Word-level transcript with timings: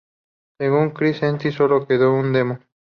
Según 0.57 0.89
Chris 0.93 1.17
Stein, 1.17 1.39
solo 1.51 1.85
quedó 1.85 2.17
en 2.17 2.25
un 2.25 2.33
demo. 2.33 2.59